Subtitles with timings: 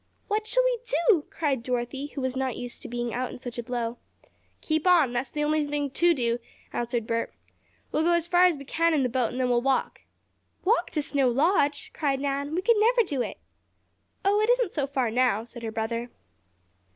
[0.27, 0.79] "What shall we
[1.09, 3.99] do?" cried Dorothy, who was not used to being out in such a blow.
[4.61, 6.39] "Keep on that's the only thing to do,"
[6.73, 7.31] answered Bert.
[7.91, 10.01] "We will go as far as we can in the boat and then we'll walk."
[10.65, 12.55] "Walk to Snow Lodge!" cried Nan.
[12.55, 13.37] "We could never do it!"
[14.25, 16.09] "Oh, it isn't so far now," said her brother.